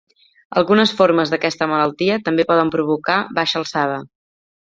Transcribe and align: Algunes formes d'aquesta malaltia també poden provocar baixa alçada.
Algunes 0.61 0.93
formes 1.01 1.33
d'aquesta 1.33 1.67
malaltia 1.73 2.15
també 2.31 2.47
poden 2.53 2.73
provocar 2.77 3.19
baixa 3.41 3.61
alçada. 3.61 4.01